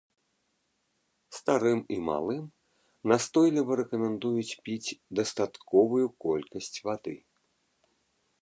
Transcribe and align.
Старым 1.39 1.79
і 1.95 1.97
малым 2.07 2.45
настойліва 3.13 3.71
рэкамендуюць 3.83 4.49
піць 4.65 4.95
дастатковую 5.21 6.07
колькасць 6.27 6.77
вады. 6.89 7.15